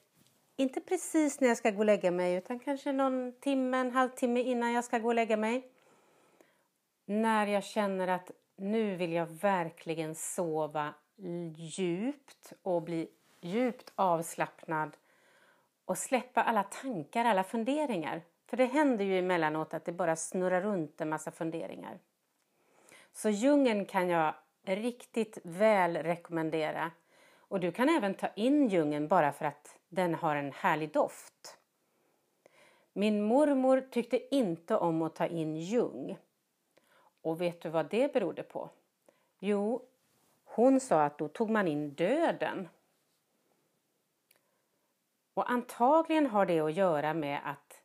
inte 0.57 0.81
precis 0.81 1.41
när 1.41 1.49
jag 1.49 1.57
ska 1.57 1.71
gå 1.71 1.79
och 1.79 1.85
lägga 1.85 2.11
mig 2.11 2.35
utan 2.35 2.59
kanske 2.59 2.93
någon 2.93 3.33
timme, 3.41 3.79
en 3.79 3.91
halvtimme 3.91 4.41
innan 4.41 4.73
jag 4.73 4.85
ska 4.85 4.99
gå 4.99 5.09
och 5.09 5.15
lägga 5.15 5.37
mig. 5.37 5.73
När 7.05 7.47
jag 7.47 7.65
känner 7.65 8.09
att 8.09 8.31
nu 8.57 8.97
vill 8.97 9.13
jag 9.13 9.27
verkligen 9.27 10.15
sova 10.15 10.95
djupt 11.57 12.53
och 12.63 12.83
bli 12.83 13.09
djupt 13.41 13.93
avslappnad 13.95 14.97
och 15.85 15.99
släppa 15.99 16.43
alla 16.43 16.63
tankar, 16.63 17.25
alla 17.25 17.45
funderingar. 17.45 18.23
För 18.53 18.57
det 18.57 18.65
händer 18.65 19.05
ju 19.05 19.19
emellanåt 19.19 19.75
att 19.75 19.85
det 19.85 19.93
bara 19.93 20.17
snurrar 20.17 20.61
runt 20.61 21.01
en 21.01 21.09
massa 21.09 21.31
funderingar. 21.31 21.99
Så 23.13 23.29
djungeln 23.29 23.85
kan 23.85 24.09
jag 24.09 24.35
riktigt 24.63 25.39
väl 25.43 25.97
rekommendera. 25.97 26.91
Och 27.37 27.61
du 27.61 27.73
kan 27.73 27.89
även 27.89 28.15
ta 28.15 28.29
in 28.29 28.69
djungeln 28.69 29.09
bara 29.09 29.33
för 29.33 29.45
att 29.45 29.79
den 29.89 30.15
har 30.15 30.37
en 30.37 30.53
härlig 30.53 30.93
doft. 30.93 31.59
Min 32.93 33.23
mormor 33.23 33.81
tyckte 33.91 34.35
inte 34.35 34.77
om 34.77 35.03
att 35.03 35.15
ta 35.15 35.27
in 35.27 35.57
ljung. 35.57 36.19
Och 37.23 37.41
vet 37.41 37.61
du 37.61 37.69
vad 37.69 37.91
det 37.91 38.13
berodde 38.13 38.43
på? 38.43 38.71
Jo, 39.39 39.83
hon 40.45 40.81
sa 40.81 41.05
att 41.05 41.19
då 41.19 41.29
tog 41.29 41.51
man 41.51 41.69
in 41.69 41.95
döden. 41.95 42.69
Och 45.35 45.51
antagligen 45.51 46.27
har 46.27 46.47
det 46.47 46.61
att 46.61 46.75
göra 46.75 47.15
med 47.15 47.41
att 47.45 47.82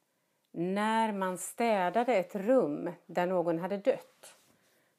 när 0.59 1.13
man 1.13 1.37
städade 1.37 2.15
ett 2.15 2.35
rum 2.35 2.91
där 3.05 3.27
någon 3.27 3.59
hade 3.59 3.77
dött 3.77 4.37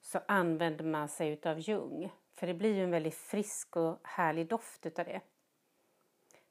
så 0.01 0.21
använde 0.29 0.85
man 0.85 1.09
sig 1.09 1.41
av 1.45 1.59
ljung. 1.59 2.13
För 2.35 2.47
det 2.47 2.55
blir 2.55 2.75
ju 2.75 2.85
en 2.85 2.91
väldigt 2.91 3.15
frisk 3.15 3.77
och 3.77 4.01
härlig 4.03 4.49
doft 4.49 4.87
utav 4.87 5.05
det. 5.05 5.21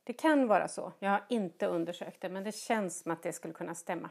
Det 0.03 0.13
kan 0.13 0.47
vara 0.47 0.67
så. 0.67 0.93
Jag 0.99 1.09
har 1.09 1.25
inte 1.29 1.67
undersökt 1.67 2.21
det 2.21 2.29
men 2.29 2.43
det 2.43 2.55
känns 2.55 2.99
som 2.99 3.11
att 3.11 3.23
det 3.23 3.33
skulle 3.33 3.53
kunna 3.53 3.75
stämma. 3.75 4.09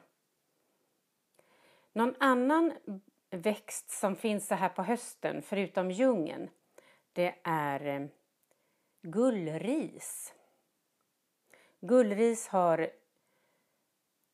Någon 1.93 2.15
annan 2.21 2.73
växt 3.31 3.91
som 3.91 4.17
finns 4.17 4.47
så 4.47 4.55
här 4.55 4.69
på 4.69 4.83
hösten 4.83 5.43
förutom 5.43 5.91
ljungen 5.91 6.51
det 7.13 7.35
är 7.43 7.87
eh, 7.87 8.07
gullris. 9.03 10.35
Gullris 11.81 12.49
har 12.49 12.91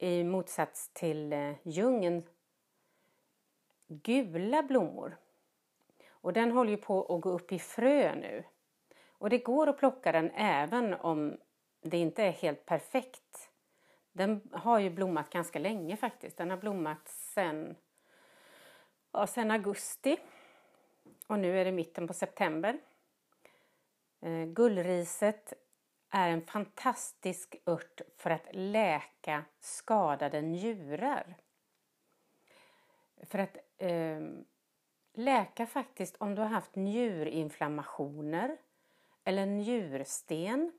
i 0.02 0.24
motsats 0.24 0.90
till 0.92 1.32
eh, 1.32 1.54
djungeln 1.62 2.14
ljungen 2.14 2.22
gula 3.86 4.62
blommor. 4.62 5.16
Och 6.10 6.32
den 6.32 6.52
håller 6.52 6.70
ju 6.70 6.76
på 6.76 7.14
att 7.14 7.20
gå 7.20 7.30
upp 7.30 7.52
i 7.52 7.58
frö 7.58 8.14
nu. 8.14 8.44
Och 9.08 9.30
det 9.30 9.38
går 9.38 9.68
att 9.68 9.78
plocka 9.78 10.12
den 10.12 10.30
även 10.30 10.94
om 10.94 11.38
det 11.80 11.96
inte 11.98 12.22
är 12.22 12.30
helt 12.30 12.66
perfekt. 12.66 13.50
Den 14.12 14.50
har 14.52 14.78
ju 14.78 14.90
blommat 14.90 15.30
ganska 15.30 15.58
länge 15.58 15.96
faktiskt. 15.96 16.36
Den 16.36 16.50
har 16.50 16.56
blommat 16.56 17.08
sen, 17.08 17.76
ja, 19.12 19.26
sen 19.26 19.50
augusti. 19.50 20.16
Och 21.26 21.38
nu 21.38 21.60
är 21.60 21.64
det 21.64 21.72
mitten 21.72 22.06
på 22.06 22.14
september. 22.14 22.78
Eh, 24.20 24.44
gullriset 24.44 25.52
är 26.14 26.28
en 26.28 26.42
fantastisk 26.42 27.56
ört 27.64 28.00
för 28.16 28.30
att 28.30 28.46
läka 28.52 29.44
skadade 29.60 30.42
njurar. 30.42 31.36
För 33.22 33.38
att 33.38 33.56
eh, 33.78 34.20
läka 35.12 35.66
faktiskt 35.66 36.16
om 36.16 36.34
du 36.34 36.42
har 36.42 36.48
haft 36.48 36.74
njurinflammationer 36.74 38.56
eller 39.24 39.46
njursten. 39.46 40.72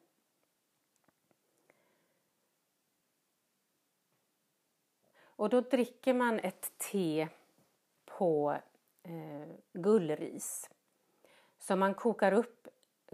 Och 5.21 5.49
då 5.49 5.61
dricker 5.61 6.13
man 6.13 6.39
ett 6.39 6.77
te 6.77 7.27
på 8.05 8.57
eh, 9.03 9.55
gullris. 9.73 10.69
som 11.59 11.79
man 11.79 11.93
kokar 11.93 12.31
upp 12.31 12.67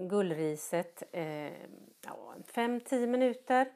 gullriset 0.08 1.04
eh, 1.12 1.52
5-10 2.54 3.08
minuter 3.08 3.72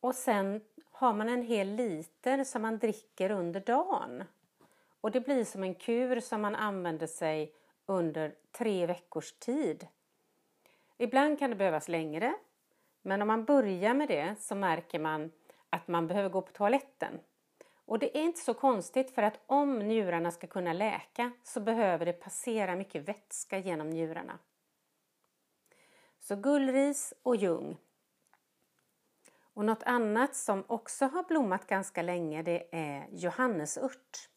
och 0.00 0.14
sen 0.14 0.60
har 0.90 1.12
man 1.12 1.28
en 1.28 1.42
hel 1.42 1.68
liter 1.68 2.44
som 2.44 2.62
man 2.62 2.78
dricker 2.78 3.30
under 3.30 3.60
dagen. 3.60 4.24
Och 5.00 5.10
det 5.10 5.20
blir 5.20 5.44
som 5.44 5.62
en 5.62 5.74
kur 5.74 6.20
som 6.20 6.40
man 6.40 6.54
använder 6.54 7.06
sig 7.06 7.54
under 7.86 8.34
tre 8.52 8.86
veckors 8.86 9.32
tid. 9.32 9.86
Ibland 10.98 11.38
kan 11.38 11.50
det 11.50 11.56
behövas 11.56 11.88
längre, 11.88 12.34
men 13.02 13.22
om 13.22 13.28
man 13.28 13.44
börjar 13.44 13.94
med 13.94 14.08
det 14.08 14.34
så 14.40 14.54
märker 14.54 14.98
man 14.98 15.32
att 15.70 15.88
man 15.88 16.06
behöver 16.06 16.28
gå 16.28 16.42
på 16.42 16.52
toaletten. 16.52 17.20
Och 17.84 17.98
det 17.98 18.18
är 18.18 18.22
inte 18.22 18.40
så 18.40 18.54
konstigt 18.54 19.10
för 19.10 19.22
att 19.22 19.40
om 19.46 19.78
njurarna 19.78 20.30
ska 20.30 20.46
kunna 20.46 20.72
läka 20.72 21.32
så 21.44 21.60
behöver 21.60 22.06
det 22.06 22.12
passera 22.12 22.76
mycket 22.76 23.08
vätska 23.08 23.58
genom 23.58 23.90
njurarna. 23.90 24.38
Så 26.20 26.36
gullris 26.36 27.14
och 27.22 27.36
ljung. 27.36 27.76
Och 29.54 29.64
något 29.64 29.82
annat 29.82 30.36
som 30.36 30.64
också 30.66 31.06
har 31.06 31.22
blommat 31.22 31.66
ganska 31.66 32.02
länge 32.02 32.42
det 32.42 32.68
är 32.72 33.06
johannesört. 33.10 34.28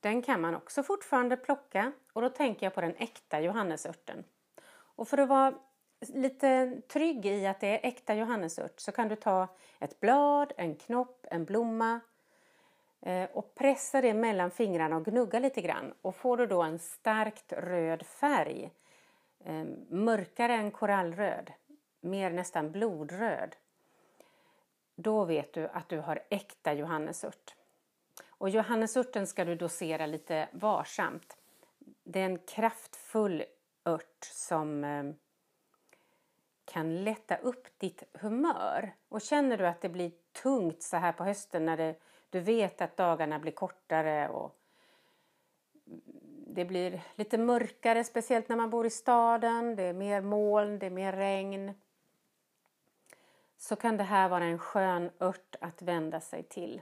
Den 0.00 0.22
kan 0.22 0.40
man 0.40 0.54
också 0.54 0.82
fortfarande 0.82 1.36
plocka 1.36 1.92
och 2.12 2.22
då 2.22 2.28
tänker 2.28 2.66
jag 2.66 2.74
på 2.74 2.80
den 2.80 2.94
äkta 2.96 3.40
johannesörten. 3.40 4.24
Och 4.70 5.08
för 5.08 5.18
att 5.18 5.28
vara 5.28 5.54
lite 6.00 6.80
trygg 6.88 7.26
i 7.26 7.46
att 7.46 7.60
det 7.60 7.66
är 7.66 7.88
äkta 7.88 8.14
johannesört 8.14 8.80
så 8.80 8.92
kan 8.92 9.08
du 9.08 9.16
ta 9.16 9.48
ett 9.78 10.00
blad, 10.00 10.52
en 10.56 10.76
knopp, 10.76 11.26
en 11.30 11.44
blomma 11.44 12.00
eh, 13.00 13.28
och 13.32 13.54
pressa 13.54 14.00
det 14.00 14.14
mellan 14.14 14.50
fingrarna 14.50 14.96
och 14.96 15.04
gnugga 15.04 15.38
lite 15.38 15.60
grann. 15.60 15.94
Och 16.02 16.16
får 16.16 16.36
du 16.36 16.46
då 16.46 16.62
en 16.62 16.78
starkt 16.78 17.52
röd 17.52 18.06
färg, 18.06 18.70
eh, 19.44 19.64
mörkare 19.88 20.54
än 20.54 20.70
korallröd, 20.70 21.52
mer 22.00 22.30
nästan 22.30 22.72
blodröd, 22.72 23.56
då 24.94 25.24
vet 25.24 25.52
du 25.52 25.68
att 25.68 25.88
du 25.88 25.98
har 25.98 26.20
äkta 26.30 26.72
johannesört. 26.72 27.54
Och 28.28 28.48
johannesörten 28.48 29.26
ska 29.26 29.44
du 29.44 29.54
dosera 29.54 30.06
lite 30.06 30.48
varsamt. 30.52 31.36
Det 32.04 32.20
är 32.20 32.24
en 32.24 32.38
kraftfull 32.38 33.44
ört 33.84 34.24
som 34.32 34.84
eh, 34.84 35.04
kan 36.64 37.04
lätta 37.04 37.36
upp 37.36 37.78
ditt 37.78 38.02
humör. 38.12 38.94
Och 39.08 39.20
känner 39.20 39.56
du 39.56 39.66
att 39.66 39.80
det 39.80 39.88
blir 39.88 40.12
tungt 40.42 40.82
så 40.82 40.96
här 40.96 41.12
på 41.12 41.24
hösten 41.24 41.64
när 41.64 41.76
det, 41.76 41.94
du 42.30 42.40
vet 42.40 42.80
att 42.80 42.96
dagarna 42.96 43.38
blir 43.38 43.52
kortare 43.52 44.28
och 44.28 44.56
det 46.50 46.64
blir 46.64 47.00
lite 47.14 47.38
mörkare, 47.38 48.04
speciellt 48.04 48.48
när 48.48 48.56
man 48.56 48.70
bor 48.70 48.86
i 48.86 48.90
staden. 48.90 49.76
Det 49.76 49.82
är 49.82 49.92
mer 49.92 50.20
moln, 50.20 50.78
det 50.78 50.86
är 50.86 50.90
mer 50.90 51.12
regn. 51.12 51.72
Så 53.58 53.76
kan 53.76 53.96
det 53.96 54.04
här 54.04 54.28
vara 54.28 54.44
en 54.44 54.58
skön 54.58 55.10
ört 55.18 55.56
att 55.60 55.82
vända 55.82 56.20
sig 56.20 56.42
till. 56.42 56.80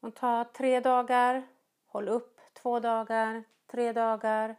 Och 0.00 0.14
ta 0.14 0.44
tre 0.56 0.80
dagar, 0.80 1.42
håll 1.86 2.08
upp 2.08 2.40
två 2.52 2.80
dagar, 2.80 3.44
tre 3.66 3.92
dagar. 3.92 4.56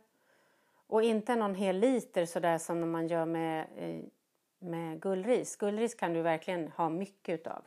Och 0.88 1.04
inte 1.04 1.36
någon 1.36 1.56
hel 1.56 1.80
liter 1.80 2.26
sådär 2.26 2.58
som 2.58 2.92
man 2.92 3.08
gör 3.08 3.26
med, 3.26 3.68
eh, 3.76 4.02
med 4.60 5.02
gullris. 5.02 5.56
Gullris 5.56 5.96
kan 5.96 6.14
du 6.14 6.22
verkligen 6.22 6.68
ha 6.68 6.90
mycket 6.90 7.40
utav. 7.40 7.66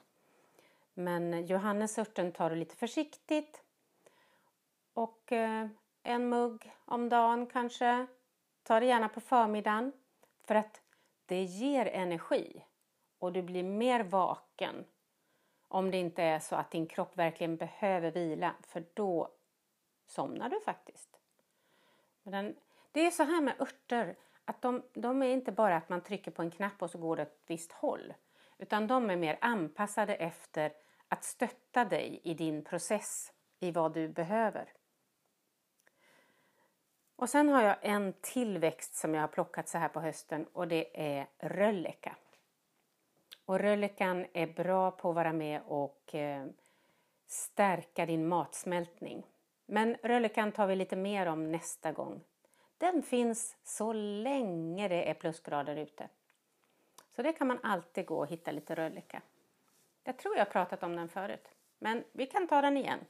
Men 0.95 1.47
johannesörten 1.47 2.33
tar 2.33 2.51
du 2.51 2.57
lite 2.57 2.77
försiktigt. 2.77 3.63
Och 4.99 5.33
eh, 5.33 5.67
en 6.03 6.29
mugg 6.29 6.73
om 6.85 7.09
dagen 7.09 7.47
kanske. 7.47 8.07
Ta 8.63 8.81
det 8.81 8.87
gärna 8.87 9.09
på 9.09 9.21
förmiddagen. 9.21 9.93
För 10.47 10.55
att 10.55 10.83
det 11.27 11.43
ger 11.43 11.87
energi. 11.87 12.65
Och 13.19 13.33
du 13.33 13.43
blir 13.43 13.63
mer 13.63 14.05
vaken. 14.05 14.85
Om 15.69 15.91
det 15.91 15.97
inte 15.97 16.23
är 16.23 16.39
så 16.39 16.57
att 16.57 16.71
din 16.71 16.87
kropp 16.87 17.19
verkligen 17.19 17.57
behöver 17.57 18.11
vila. 18.11 18.55
För 18.63 18.85
då 18.95 19.29
somnar 20.07 20.49
du 20.49 20.61
faktiskt. 20.61 21.21
Men 22.23 22.57
det 22.93 23.07
är 23.07 23.11
så 23.11 23.23
här 23.23 23.41
med 23.41 23.61
örter, 23.61 24.17
att 24.45 24.63
de, 24.63 24.83
de 24.93 25.23
är 25.23 25.29
inte 25.29 25.53
bara 25.53 25.77
att 25.77 25.89
man 25.89 26.01
trycker 26.01 26.31
på 26.31 26.43
en 26.43 26.51
knapp 26.51 26.83
och 26.83 26.91
så 26.91 26.99
går 26.99 27.17
det 27.17 27.23
åt 27.23 27.29
ett 27.29 27.43
visst 27.47 27.73
håll. 27.73 28.15
Utan 28.59 28.87
de 28.87 29.11
är 29.11 29.17
mer 29.17 29.39
anpassade 29.41 30.15
efter 30.15 30.73
att 31.09 31.25
stötta 31.25 31.85
dig 31.85 32.21
i 32.25 32.35
din 32.35 32.65
process, 32.65 33.33
i 33.59 33.71
vad 33.71 33.95
du 33.95 34.09
behöver. 34.09 34.73
Och 37.19 37.31
sen 37.31 37.49
har 37.49 37.63
jag 37.63 37.77
en 37.83 38.13
tillväxt 38.21 38.95
som 38.95 39.15
jag 39.15 39.21
har 39.21 39.29
plockat 39.29 39.69
så 39.69 39.79
här 39.79 39.89
på 39.89 40.01
hösten 40.01 40.47
och 40.53 40.69
det 40.69 41.17
är 41.19 41.27
rölleka. 41.39 42.17
Och 43.45 43.59
röllekan 43.59 44.27
är 44.33 44.47
bra 44.47 44.91
på 44.91 45.11
att 45.11 45.15
vara 45.15 45.33
med 45.33 45.61
och 45.67 46.15
eh, 46.15 46.47
stärka 47.27 48.07
din 48.07 48.29
matsmältning. 48.29 49.27
Men 49.67 49.97
röllekan 50.03 50.53
tar 50.53 50.67
vi 50.67 50.77
lite 50.77 50.97
mer 50.97 51.27
om 51.27 51.53
nästa 51.53 51.93
gång. 51.93 52.21
Den 52.79 53.03
finns 53.03 53.57
så 53.65 53.93
länge 53.93 54.89
det 54.89 55.11
är 55.11 55.15
plusgrader 55.15 55.77
ute. 55.77 56.09
Så 57.09 57.23
det 57.23 57.33
kan 57.33 57.47
man 57.47 57.59
alltid 57.63 58.07
gå 58.07 58.19
och 58.19 58.29
hitta 58.29 58.51
lite 58.53 58.75
rölleka. 58.75 59.23
Jag 60.05 60.17
tror 60.17 60.37
jag 60.37 60.45
har 60.45 60.53
pratat 60.53 60.83
om 60.83 60.97
den 60.97 61.09
förut, 61.09 61.49
men 61.79 62.05
vi 62.13 62.27
kan 62.27 62.49
ta 62.49 62.61
den 62.61 62.77
igen. 62.77 63.01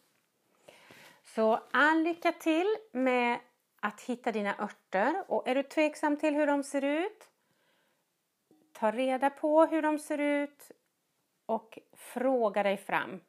Så 1.24 1.60
all 1.70 2.02
lycka 2.02 2.32
till 2.32 2.76
med 2.92 3.38
att 3.80 4.00
hitta 4.00 4.32
dina 4.32 4.54
örter 4.58 5.24
och 5.28 5.48
är 5.48 5.54
du 5.54 5.62
tveksam 5.62 6.16
till 6.16 6.34
hur 6.34 6.46
de 6.46 6.62
ser 6.62 6.84
ut, 6.84 7.28
ta 8.72 8.90
reda 8.90 9.30
på 9.30 9.64
hur 9.64 9.82
de 9.82 9.98
ser 9.98 10.18
ut 10.18 10.72
och 11.46 11.78
fråga 11.92 12.62
dig 12.62 12.76
fram. 12.76 13.20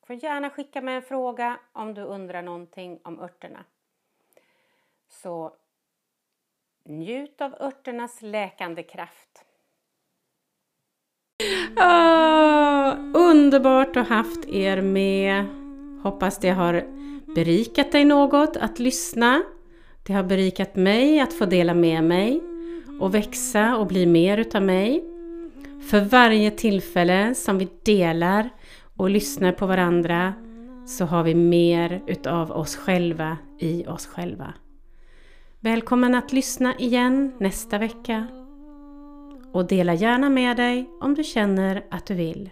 Du 0.00 0.06
får 0.06 0.16
gärna 0.16 0.50
skicka 0.50 0.80
med 0.80 0.96
en 0.96 1.02
fråga 1.02 1.58
om 1.72 1.94
du 1.94 2.02
undrar 2.02 2.42
någonting 2.42 3.00
om 3.04 3.20
örterna. 3.20 3.64
Så 5.08 5.56
njut 6.84 7.40
av 7.40 7.54
örternas 7.54 8.22
läkande 8.22 8.82
kraft. 8.82 9.44
Oh, 11.76 12.98
underbart 13.14 13.96
att 13.96 14.08
ha 14.08 14.16
haft 14.16 14.48
er 14.48 14.82
med. 14.82 15.44
Hoppas 16.02 16.38
det 16.38 16.50
har 16.50 16.72
berikat 17.34 17.92
dig 17.92 18.04
något 18.04 18.56
att 18.56 18.78
lyssna. 18.78 19.42
Det 20.06 20.12
har 20.12 20.22
berikat 20.22 20.76
mig 20.76 21.20
att 21.20 21.32
få 21.32 21.44
dela 21.44 21.74
med 21.74 22.04
mig 22.04 22.40
och 23.00 23.14
växa 23.14 23.76
och 23.76 23.86
bli 23.86 24.06
mer 24.06 24.38
utav 24.38 24.62
mig. 24.62 25.04
För 25.90 26.00
varje 26.00 26.50
tillfälle 26.50 27.34
som 27.34 27.58
vi 27.58 27.68
delar 27.84 28.50
och 28.96 29.10
lyssnar 29.10 29.52
på 29.52 29.66
varandra 29.66 30.34
så 30.86 31.04
har 31.04 31.22
vi 31.22 31.34
mer 31.34 32.02
utav 32.06 32.50
oss 32.50 32.76
själva 32.76 33.38
i 33.58 33.86
oss 33.86 34.06
själva. 34.06 34.54
Välkommen 35.60 36.14
att 36.14 36.32
lyssna 36.32 36.74
igen 36.78 37.32
nästa 37.38 37.78
vecka 37.78 38.26
och 39.52 39.66
dela 39.66 39.94
gärna 39.94 40.30
med 40.30 40.56
dig 40.56 40.90
om 41.00 41.14
du 41.14 41.24
känner 41.24 41.84
att 41.90 42.06
du 42.06 42.14
vill. 42.14 42.50